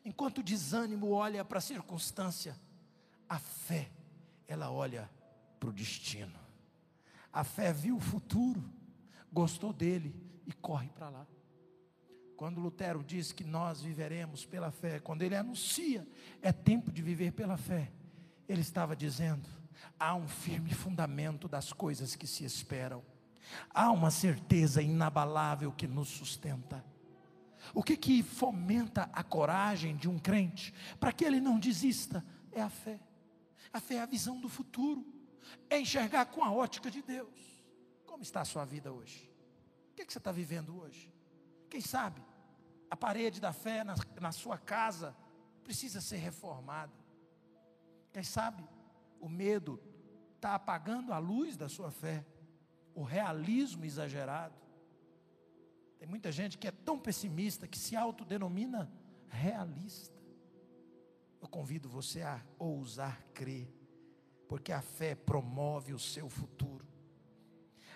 [0.04, 2.56] Enquanto o desânimo olha para a circunstância,
[3.28, 3.90] a fé,
[4.46, 5.10] ela olha
[5.58, 6.38] para o destino.
[7.32, 8.64] A fé viu o futuro,
[9.32, 10.14] gostou dele
[10.46, 11.26] e corre para lá.
[12.36, 16.06] Quando Lutero diz que nós viveremos pela fé, quando ele anuncia,
[16.42, 17.90] é tempo de viver pela fé,
[18.48, 19.48] ele estava dizendo:
[19.98, 23.02] há um firme fundamento das coisas que se esperam,
[23.70, 26.84] há uma certeza inabalável que nos sustenta.
[27.74, 32.24] O que que fomenta a coragem de um crente para que ele não desista?
[32.52, 33.00] É a fé.
[33.72, 35.04] A fé é a visão do futuro,
[35.68, 37.64] é enxergar com a ótica de Deus.
[38.06, 39.30] Como está a sua vida hoje?
[39.92, 41.12] O que, que você está vivendo hoje?
[41.68, 42.22] Quem sabe
[42.90, 45.14] a parede da fé na, na sua casa
[45.64, 46.92] precisa ser reformada.
[48.12, 48.64] Quem sabe
[49.20, 49.80] o medo
[50.36, 52.24] está apagando a luz da sua fé,
[52.96, 54.54] o realismo exagerado.
[55.98, 58.90] Tem muita gente que é tão pessimista que se autodenomina
[59.28, 60.16] realista.
[61.40, 63.70] Eu convido você a ousar crer,
[64.48, 66.86] porque a fé promove o seu futuro.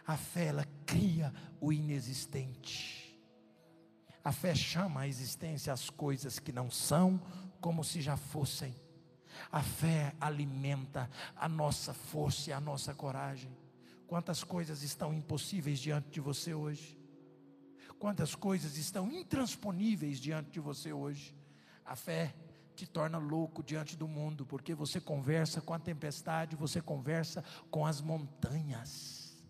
[0.07, 3.19] A fé ela cria o inexistente.
[4.23, 7.19] A fé chama à existência as coisas que não são
[7.59, 8.75] como se já fossem.
[9.51, 13.60] A fé alimenta a nossa força e a nossa coragem.
[14.11, 16.99] Quantas coisas estão impossíveis diante de você hoje?
[18.01, 21.33] Quantas coisas estão intransponíveis diante de você hoje?
[21.85, 22.35] A fé
[22.75, 27.87] te torna louco diante do mundo, porque você conversa com a tempestade, você conversa com
[27.87, 29.41] as montanhas.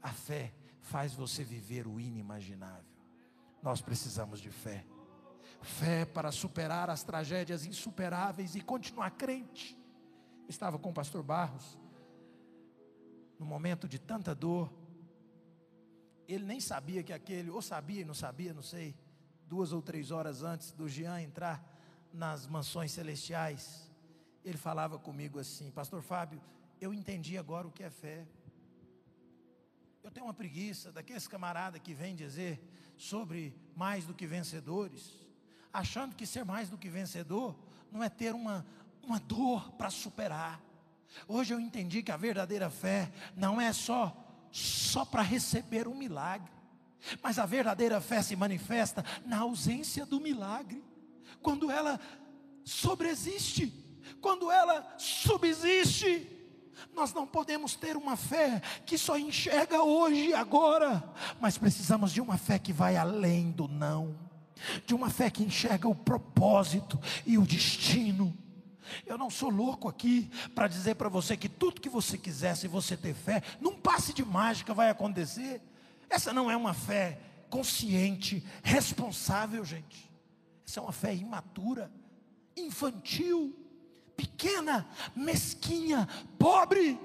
[0.00, 2.90] A fé faz você viver o inimaginável
[3.62, 4.84] nós precisamos de fé.
[5.62, 9.78] Fé para superar as tragédias insuperáveis e continuar crente.
[10.48, 11.78] estava com o pastor Barros,
[13.40, 14.70] no momento de tanta dor,
[16.28, 18.94] ele nem sabia que aquele, ou sabia e não sabia, não sei,
[19.48, 21.66] duas ou três horas antes do Jean entrar
[22.12, 23.90] nas mansões celestiais,
[24.44, 26.38] ele falava comigo assim: Pastor Fábio,
[26.78, 28.28] eu entendi agora o que é fé.
[30.02, 32.62] Eu tenho uma preguiça daqueles camarada que vem dizer
[32.98, 35.18] sobre mais do que vencedores,
[35.72, 37.56] achando que ser mais do que vencedor
[37.90, 38.66] não é ter uma,
[39.02, 40.60] uma dor para superar.
[41.26, 44.16] Hoje eu entendi que a verdadeira fé não é só
[44.52, 46.50] só para receber um milagre,
[47.22, 50.82] mas a verdadeira fé se manifesta na ausência do milagre,
[51.40, 52.00] quando ela
[52.64, 53.72] sobreexiste,
[54.20, 56.36] quando ela subsiste.
[56.94, 61.02] Nós não podemos ter uma fé que só enxerga hoje e agora,
[61.40, 64.18] mas precisamos de uma fé que vai além do não,
[64.86, 68.36] de uma fé que enxerga o propósito e o destino.
[69.06, 72.68] Eu não sou louco aqui para dizer para você que tudo que você quiser, se
[72.68, 75.60] você ter fé, num passe de mágica vai acontecer.
[76.08, 80.10] Essa não é uma fé consciente, responsável, gente.
[80.66, 81.90] Essa é uma fé imatura,
[82.56, 83.56] infantil
[84.20, 86.06] pequena, mesquinha,
[86.38, 87.00] pobre.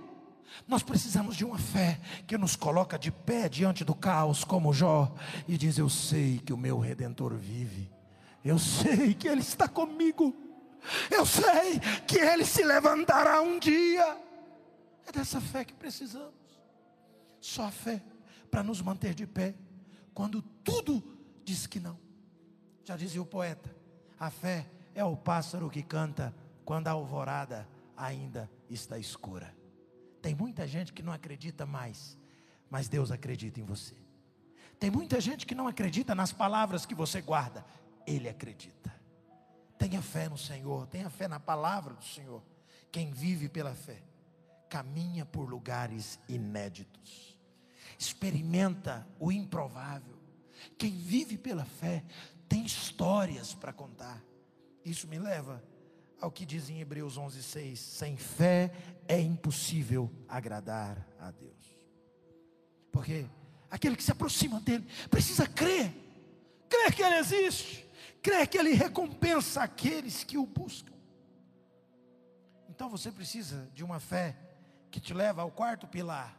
[0.67, 5.13] Nós precisamos de uma fé que nos coloca de pé diante do caos, como Jó,
[5.47, 7.89] e diz: Eu sei que o meu redentor vive,
[8.43, 10.35] eu sei que Ele está comigo,
[11.11, 14.21] eu sei que Ele se levantará um dia.
[15.07, 16.33] É dessa fé que precisamos,
[17.39, 18.01] só a fé
[18.49, 19.53] para nos manter de pé,
[20.13, 21.03] quando tudo
[21.43, 21.99] diz que não.
[22.83, 23.75] Já dizia o poeta:
[24.19, 29.53] a fé é o pássaro que canta quando a alvorada ainda está escura.
[30.21, 32.17] Tem muita gente que não acredita mais,
[32.69, 33.93] mas Deus acredita em você.
[34.79, 37.65] Tem muita gente que não acredita nas palavras que você guarda,
[38.07, 38.94] ele acredita.
[39.77, 42.41] Tenha fé no Senhor, tenha fé na palavra do Senhor.
[42.91, 44.01] Quem vive pela fé,
[44.69, 47.37] caminha por lugares inéditos,
[47.99, 50.15] experimenta o improvável.
[50.77, 52.03] Quem vive pela fé,
[52.47, 54.23] tem histórias para contar.
[54.83, 55.63] Isso me leva
[56.21, 58.71] ao que diz em Hebreus 11:6, sem fé
[59.07, 61.77] é impossível agradar a Deus.
[62.91, 63.27] Porque
[63.69, 65.93] aquele que se aproxima dele precisa crer,
[66.69, 67.84] crer que ele existe,
[68.25, 70.95] crer que ele recompensa aqueles que o buscam.
[72.67, 74.35] Então você precisa de uma fé
[74.89, 76.35] que te leva ao quarto pilar,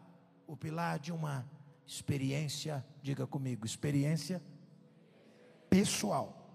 [0.48, 1.48] o pilar de uma
[1.86, 4.42] experiência, diga comigo, experiência
[5.70, 6.50] pessoal.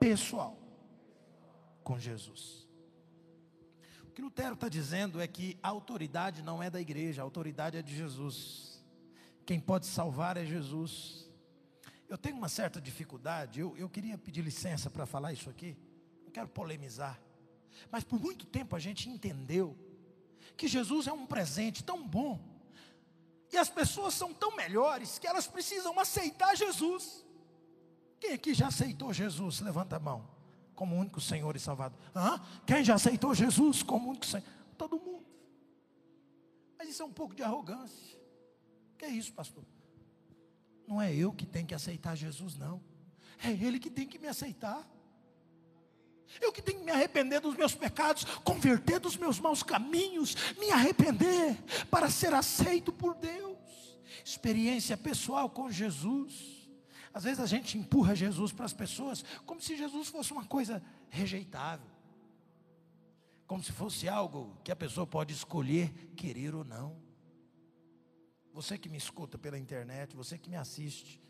[0.00, 0.58] Pessoal
[1.84, 2.66] com Jesus.
[4.08, 7.76] O que Lutero está dizendo é que a autoridade não é da igreja, a autoridade
[7.76, 8.82] é de Jesus.
[9.44, 11.30] Quem pode salvar é Jesus.
[12.12, 15.74] Eu tenho uma certa dificuldade, eu, eu queria pedir licença para falar isso aqui,
[16.22, 17.18] não quero polemizar,
[17.90, 19.74] mas por muito tempo a gente entendeu
[20.54, 22.38] que Jesus é um presente tão bom,
[23.50, 27.24] e as pessoas são tão melhores que elas precisam aceitar Jesus.
[28.20, 29.60] Quem aqui já aceitou Jesus?
[29.60, 30.28] Levanta a mão
[30.74, 31.98] como único Senhor e Salvador.
[32.14, 32.38] Hã?
[32.66, 34.44] Quem já aceitou Jesus como único Senhor?
[34.76, 35.24] Todo mundo.
[36.76, 38.20] Mas isso é um pouco de arrogância.
[38.98, 39.64] Que é isso, pastor?
[40.92, 42.78] Não é eu que tenho que aceitar Jesus, não.
[43.42, 44.86] É Ele que tem que me aceitar.
[46.38, 50.70] Eu que tenho que me arrepender dos meus pecados, converter dos meus maus caminhos, me
[50.70, 51.56] arrepender
[51.90, 53.56] para ser aceito por Deus.
[54.22, 56.68] Experiência pessoal com Jesus.
[57.14, 60.82] Às vezes a gente empurra Jesus para as pessoas como se Jesus fosse uma coisa
[61.08, 61.90] rejeitável.
[63.46, 67.11] Como se fosse algo que a pessoa pode escolher querer ou não.
[68.52, 71.20] Você que me escuta pela internet, você que me assiste,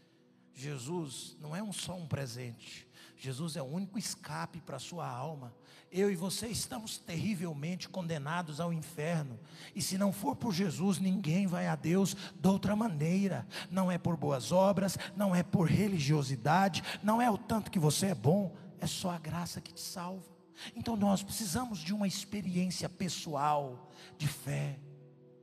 [0.54, 2.86] Jesus não é um só um presente.
[3.16, 5.54] Jesus é o único escape para a sua alma.
[5.90, 9.38] Eu e você estamos terrivelmente condenados ao inferno.
[9.74, 13.46] E se não for por Jesus, ninguém vai a Deus de outra maneira.
[13.70, 18.06] Não é por boas obras, não é por religiosidade, não é o tanto que você
[18.06, 20.32] é bom, é só a graça que te salva.
[20.74, 24.78] Então nós precisamos de uma experiência pessoal de fé.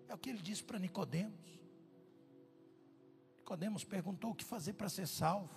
[0.08, 1.49] É o que ele disse para Nicodemos.
[3.50, 5.50] Nicodemos perguntou o que fazer para ser salvo.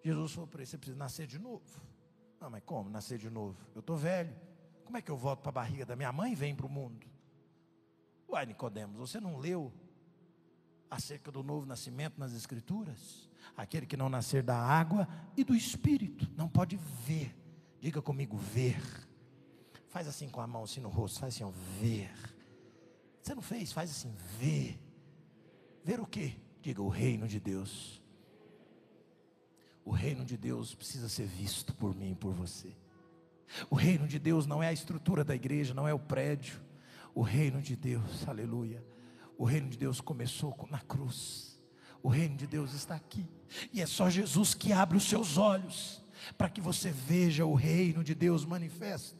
[0.00, 1.64] Jesus falou para ele: você precisa nascer de novo.
[2.40, 3.58] Não, mas como nascer de novo?
[3.74, 4.32] Eu estou velho.
[4.84, 6.68] Como é que eu volto para a barriga da minha mãe e venho para o
[6.68, 7.04] mundo?
[8.28, 9.72] Uai, Nicodemos, você não leu
[10.88, 13.28] acerca do novo nascimento nas Escrituras?
[13.56, 17.34] Aquele que não nascer da água e do Espírito, não pode ver.
[17.80, 18.80] Diga comigo, ver.
[19.88, 22.12] Faz assim com a mão assim no rosto, faz assim, ó, ver.
[23.20, 23.72] Você não fez?
[23.72, 24.78] Faz assim, ver.
[25.82, 26.36] Ver o quê?
[26.64, 28.02] Diga o reino de Deus.
[29.84, 32.74] O reino de Deus precisa ser visto por mim e por você.
[33.68, 36.58] O reino de Deus não é a estrutura da igreja, não é o prédio.
[37.14, 38.82] O reino de Deus, aleluia.
[39.36, 41.60] O reino de Deus começou na cruz.
[42.02, 43.28] O reino de Deus está aqui.
[43.70, 46.02] E é só Jesus que abre os seus olhos
[46.38, 49.18] para que você veja o reino de Deus manifesto.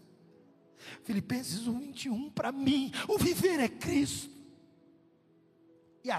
[1.02, 4.30] Filipenses 1, 21, para mim, o viver é Cristo.
[6.02, 6.10] E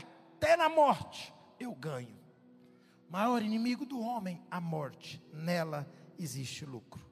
[0.45, 2.15] até na morte eu ganho
[3.09, 5.21] maior inimigo do homem, a morte.
[5.33, 7.03] Nela existe lucro.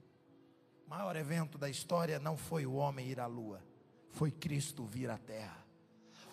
[0.87, 3.63] Maior evento da história não foi o homem ir à lua,
[4.11, 5.65] foi Cristo vir à terra.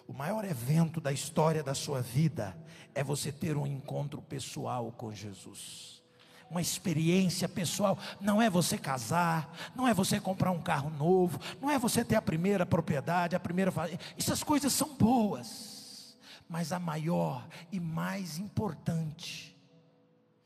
[0.07, 2.59] O maior evento da história da sua vida
[2.95, 6.03] é você ter um encontro pessoal com Jesus.
[6.51, 11.71] Uma experiência pessoal, não é você casar, não é você comprar um carro novo, não
[11.71, 13.73] é você ter a primeira propriedade, a primeira.
[14.19, 15.80] Essas coisas são boas,
[16.51, 19.57] mas a maior e mais importante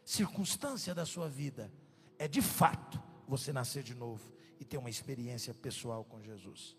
[0.05, 1.73] circunstância da sua vida
[2.19, 6.77] é de fato você nascer de novo e ter uma experiência pessoal com Jesus.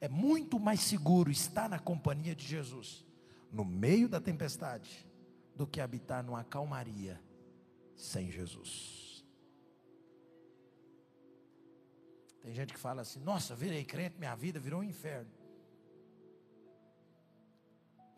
[0.00, 3.06] É muito mais seguro estar na companhia de Jesus
[3.52, 5.08] no meio da tempestade
[5.54, 7.22] do que habitar numa calmaria
[7.94, 9.24] sem Jesus.
[12.42, 15.37] Tem gente que fala assim: Nossa, virei crente, minha vida virou um inferno.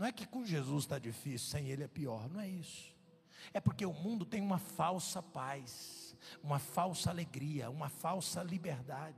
[0.01, 2.91] Não é que com Jesus está difícil, sem Ele é pior, não é isso.
[3.53, 9.15] É porque o mundo tem uma falsa paz, uma falsa alegria, uma falsa liberdade.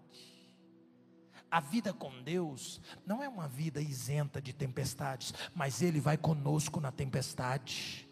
[1.49, 6.81] A vida com Deus não é uma vida isenta de tempestades, mas Ele vai conosco
[6.81, 8.09] na tempestade.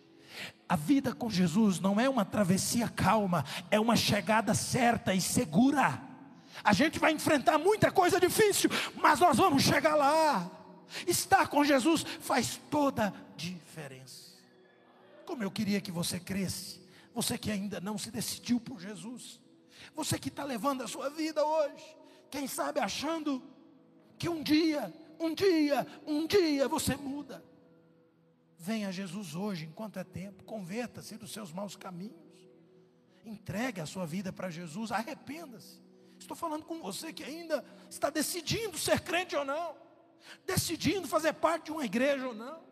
[0.69, 6.01] A vida com Jesus não é uma travessia calma, é uma chegada certa e segura.
[6.63, 10.60] A gente vai enfrentar muita coisa difícil, mas nós vamos chegar lá.
[11.07, 14.31] Estar com Jesus faz toda diferença.
[15.25, 16.81] como eu queria que você cresce.
[17.15, 19.41] Você que ainda não se decidiu por Jesus.
[19.95, 21.97] Você que está levando a sua vida hoje.
[22.31, 23.43] Quem sabe achando
[24.19, 27.45] que um dia, um dia, um dia você muda.
[28.59, 30.45] Venha a Jesus hoje, enquanto é tempo.
[30.45, 32.51] Converta-se dos seus maus caminhos.
[33.25, 34.93] Entregue a sua vida para Jesus.
[34.93, 35.81] Arrependa-se.
[36.19, 39.75] Estou falando com você que ainda está decidindo ser crente ou não.
[40.47, 42.63] Decidindo fazer parte de uma igreja ou não.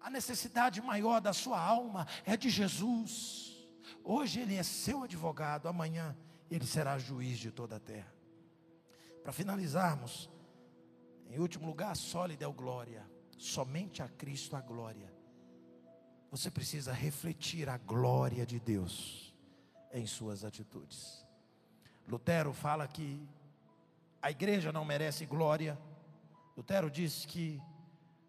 [0.00, 3.68] A necessidade maior da sua alma é de Jesus.
[4.02, 6.16] Hoje ele é seu advogado, amanhã
[6.50, 8.12] ele será juiz de toda a terra.
[9.22, 10.30] Para finalizarmos,
[11.28, 13.08] em último lugar, sólida é o glória.
[13.36, 15.12] Somente a Cristo a glória.
[16.30, 19.34] Você precisa refletir a glória de Deus
[19.92, 21.24] em suas atitudes.
[22.08, 23.26] Lutero fala que
[24.22, 25.78] a igreja não merece glória.
[26.60, 27.58] Lutero diz que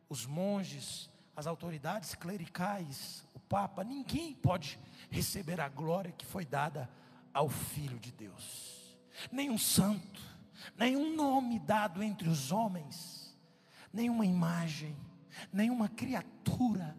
[0.08, 4.80] os monges, as autoridades clericais, o Papa, ninguém pode
[5.10, 6.90] receber a glória que foi dada
[7.34, 8.96] ao Filho de Deus.
[9.34, 10.22] Nenhum santo,
[10.78, 13.38] nenhum nome dado entre os homens,
[13.92, 14.96] nenhuma imagem,
[15.52, 16.96] nenhuma criatura,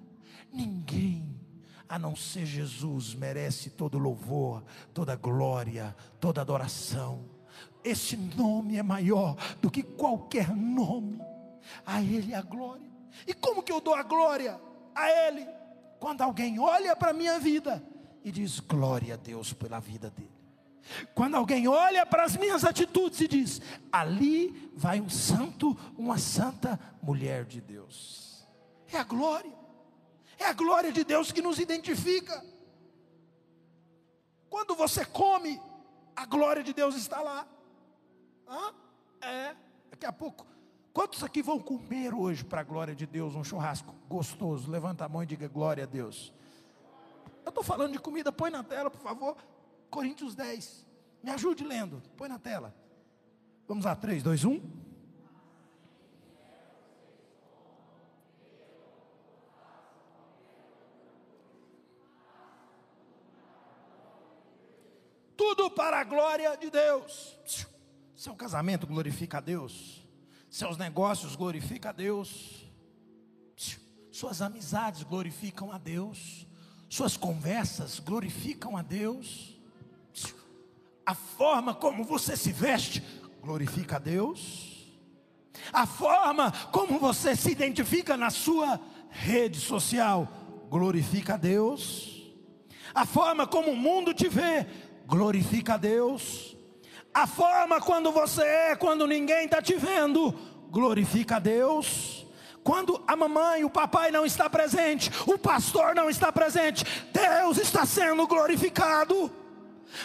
[0.53, 1.41] ninguém
[1.89, 4.63] a não ser Jesus merece todo louvor,
[4.93, 7.25] toda glória, toda adoração.
[7.85, 11.21] Esse nome é maior do que qualquer nome.
[11.87, 12.91] A Ele a glória.
[13.27, 14.61] E como que eu dou a glória
[14.95, 15.47] a Ele?
[15.99, 17.83] Quando alguém olha para a minha vida
[18.25, 20.31] e diz glória a Deus pela vida dele.
[21.15, 26.79] Quando alguém olha para as minhas atitudes e diz: ali vai um santo, uma santa
[27.03, 28.47] mulher de Deus.
[28.93, 29.53] É a glória.
[30.39, 32.45] É a glória de Deus que nos identifica.
[34.51, 35.61] Quando você come,
[36.17, 37.47] a glória de Deus está lá.
[38.53, 38.75] Hã?
[39.23, 39.57] É,
[39.91, 40.47] daqui a pouco.
[40.93, 44.71] Quantos aqui vão comer hoje para a glória de Deus um churrasco gostoso?
[44.71, 46.35] Levanta a mão e diga glória a Deus.
[47.43, 49.37] Eu estou falando de comida, põe na tela, por favor.
[49.89, 50.87] Coríntios 10.
[51.23, 52.75] Me ajude lendo, põe na tela.
[53.67, 54.83] Vamos lá, 3, 2, 1.
[65.35, 67.37] tudo para a glória de Deus.
[68.23, 70.07] Seu casamento glorifica a Deus,
[70.49, 72.65] seus negócios glorificam a Deus,
[74.13, 76.47] suas amizades glorificam a Deus,
[76.89, 79.61] suas conversas glorificam a Deus,
[81.05, 83.03] a forma como você se veste
[83.43, 84.89] glorifica a Deus,
[85.73, 90.29] a forma como você se identifica na sua rede social
[90.71, 92.33] glorifica a Deus,
[92.95, 94.65] a forma como o mundo te vê
[95.09, 96.62] glorifica a Deus.
[97.15, 100.33] A forma quando você é, quando ninguém está te vendo,
[100.71, 102.27] glorifica a Deus.
[102.65, 107.85] Quando a mamãe, o papai não está presente, o pastor não está presente, Deus está
[107.85, 109.31] sendo glorificado.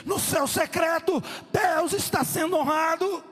[0.04, 3.24] No seu secreto, Deus está sendo honrado.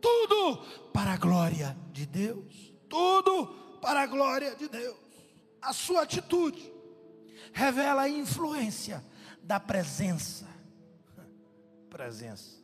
[0.00, 0.58] Tudo
[0.92, 2.72] para a glória de Deus.
[2.88, 3.46] Tudo
[3.80, 4.96] para a glória de Deus.
[5.62, 6.72] A sua atitude
[7.52, 9.04] revela a influência
[9.42, 10.46] da presença
[11.88, 12.63] presença.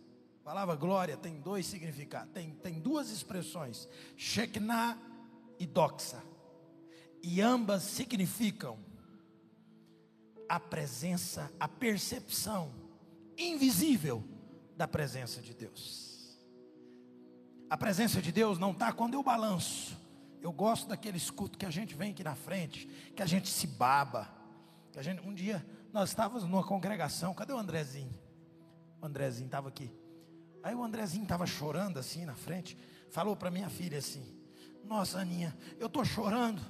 [0.50, 4.98] Palavra glória tem dois significados, tem, tem duas expressões, Shekinah
[5.60, 6.20] e Doxa.
[7.22, 8.76] E ambas significam
[10.48, 12.74] a presença, a percepção
[13.38, 14.24] invisível
[14.76, 16.36] da presença de Deus.
[17.70, 19.96] A presença de Deus não está quando eu balanço.
[20.42, 23.68] Eu gosto daquele escuto que a gente vem aqui na frente, que a gente se
[23.68, 24.28] baba.
[24.90, 28.18] Que a gente, um dia nós estávamos numa congregação, cadê o Andrezinho?
[29.00, 29.99] O Andrezinho estava aqui.
[30.62, 32.76] Aí o Andrezinho estava chorando assim na frente.
[33.10, 34.22] Falou para minha filha assim:
[34.84, 36.60] Nossa, Aninha, eu estou chorando.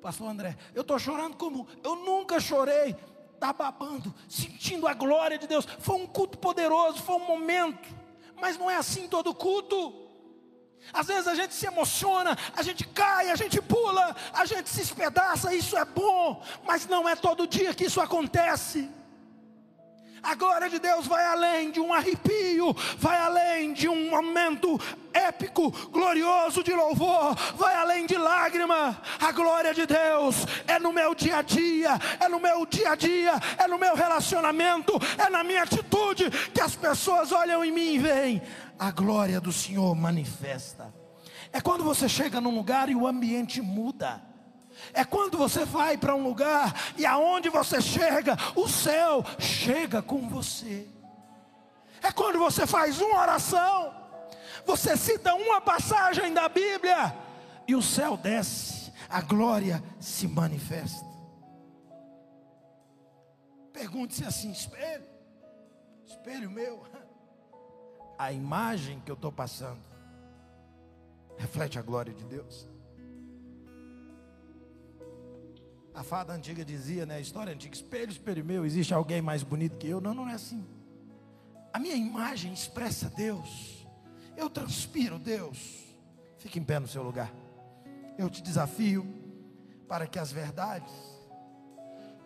[0.00, 2.96] Pastor André, eu estou chorando como eu nunca chorei.
[3.34, 5.66] Está babando, sentindo a glória de Deus.
[5.78, 7.88] Foi um culto poderoso, foi um momento.
[8.40, 10.06] Mas não é assim todo culto.
[10.92, 14.82] Às vezes a gente se emociona, a gente cai, a gente pula, a gente se
[14.82, 18.88] espedaça, isso é bom, mas não é todo dia que isso acontece.
[20.26, 24.76] A glória de Deus vai além de um arrepio, vai além de um momento
[25.14, 29.00] épico, glorioso de louvor, vai além de lágrima.
[29.20, 32.94] A glória de Deus é no meu dia a dia, é no meu dia a
[32.96, 37.94] dia, é no meu relacionamento, é na minha atitude que as pessoas olham em mim
[37.94, 38.42] e veem
[38.76, 40.92] a glória do Senhor manifesta.
[41.52, 44.20] É quando você chega num lugar e o ambiente muda.
[44.92, 50.28] É quando você vai para um lugar e aonde você chega, o céu chega com
[50.28, 50.88] você.
[52.02, 53.94] É quando você faz uma oração,
[54.64, 57.14] você cita uma passagem da Bíblia
[57.66, 61.06] e o céu desce, a glória se manifesta.
[63.72, 65.06] Pergunte-se assim: espelho,
[66.04, 66.84] espelho meu,
[68.18, 69.80] a imagem que eu estou passando
[71.36, 72.75] reflete a glória de Deus?
[75.96, 79.78] A fada antiga dizia, né, a história antiga, espelho, espelho meu, existe alguém mais bonito
[79.78, 79.98] que eu?
[79.98, 80.62] Não, não é assim.
[81.72, 83.86] A minha imagem expressa Deus.
[84.36, 85.86] Eu transpiro Deus.
[86.36, 87.32] Fique em pé no seu lugar.
[88.18, 89.06] Eu te desafio
[89.88, 90.92] para que as verdades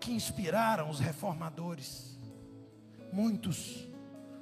[0.00, 2.18] que inspiraram os reformadores,
[3.12, 3.88] muitos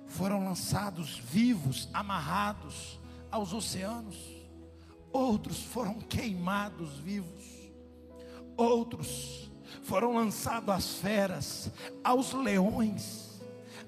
[0.07, 2.99] foram lançados vivos, amarrados
[3.31, 4.17] aos oceanos,
[5.13, 7.58] outros foram queimados vivos
[8.59, 9.51] outros
[9.83, 11.71] foram lançados às feras,
[12.05, 13.41] aos leões.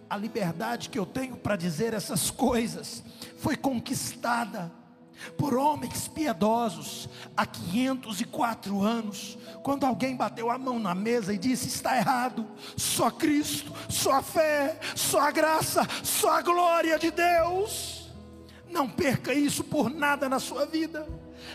[0.09, 3.05] A liberdade que eu tenho para dizer essas coisas
[3.37, 4.73] foi conquistada
[5.37, 11.69] por homens piedosos há 504 anos, quando alguém bateu a mão na mesa e disse:
[11.69, 12.47] está errado,
[12.77, 18.11] só Cristo, só a fé, só a graça, só a glória de Deus.
[18.71, 21.07] Não perca isso por nada na sua vida.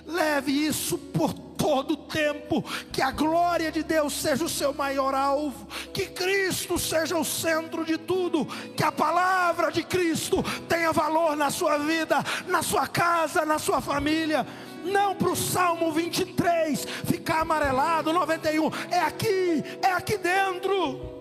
[0.05, 2.63] Leve isso por todo o tempo.
[2.91, 5.67] Que a glória de Deus seja o seu maior alvo.
[5.93, 8.45] Que Cristo seja o centro de tudo.
[8.75, 13.81] Que a palavra de Cristo tenha valor na sua vida, na sua casa, na sua
[13.81, 14.45] família.
[14.83, 18.69] Não para o Salmo 23 ficar amarelado, 91.
[18.91, 21.15] É aqui, é aqui dentro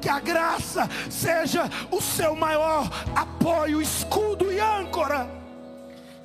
[0.00, 5.37] que a graça seja o seu maior apoio, escudo e âncora.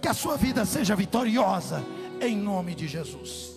[0.03, 1.81] Que a sua vida seja vitoriosa,
[2.19, 3.52] em nome de Jesus.